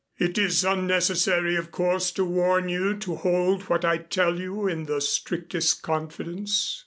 "It 0.17 0.39
is 0.39 0.63
unnecessary 0.63 1.55
of 1.57 1.71
course 1.71 2.09
to 2.13 2.25
warn 2.25 2.69
you 2.69 2.97
to 2.97 3.17
hold 3.17 3.69
what 3.69 3.85
I 3.85 3.99
tell 3.99 4.39
you 4.39 4.67
in 4.67 4.85
the 4.85 4.99
strictest 4.99 5.83
confidence." 5.83 6.79